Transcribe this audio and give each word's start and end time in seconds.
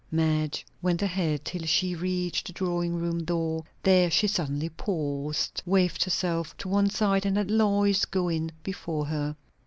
Madge 0.09 0.65
went 0.81 1.03
ahead 1.03 1.45
till 1.45 1.63
she 1.67 1.93
reached 1.93 2.47
the 2.47 2.53
drawing 2.53 2.95
room 2.95 3.23
door; 3.23 3.63
there 3.83 4.09
she 4.09 4.25
suddenly 4.25 4.67
paused, 4.69 5.61
waved 5.63 6.03
herself 6.05 6.57
to 6.57 6.67
one 6.67 6.89
side, 6.89 7.23
and 7.23 7.35
let 7.35 7.51
Lois 7.51 8.05
go 8.05 8.27
in 8.27 8.51
before 8.63 9.05
her. 9.05 9.35